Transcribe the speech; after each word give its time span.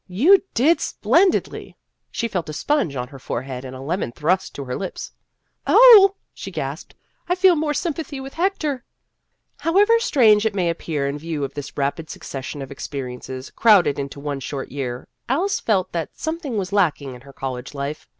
"You 0.23 0.41
did 0.55 0.81
splendidly!" 0.81 1.77
She 2.09 2.27
felt 2.27 2.49
a 2.49 2.53
sponge 2.53 2.95
on 2.95 3.09
her 3.09 3.19
forehead 3.19 3.63
and 3.63 3.75
a 3.75 3.81
lemon 3.81 4.11
thrust 4.11 4.55
to 4.55 4.65
her 4.65 4.75
lips." 4.75 5.11
Oh," 5.67 6.15
she 6.33 6.49
gasped," 6.49 6.95
1 7.27 7.35
feel 7.35 7.55
more 7.55 7.75
sympathy 7.75 8.19
with 8.19 8.33
Hector!" 8.33 8.83
However 9.57 9.99
strange 9.99 10.43
it 10.43 10.55
may 10.55 10.71
appear 10.71 11.07
in 11.07 11.19
view 11.19 11.43
of 11.43 11.53
this 11.53 11.77
rapid 11.77 12.09
succession 12.09 12.63
of 12.63 12.71
experiences 12.71 13.51
crowded 13.51 13.99
into 13.99 14.19
one 14.19 14.39
short 14.39 14.71
year, 14.71 15.07
Alice 15.29 15.59
felt 15.59 15.91
that 15.91 16.17
something 16.17 16.57
was 16.57 16.73
lacking 16.73 17.13
in 17.13 17.21
her 17.21 17.31
college 17.31 17.75
life. 17.75 18.07